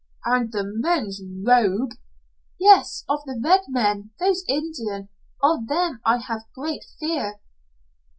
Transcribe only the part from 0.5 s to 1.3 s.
the men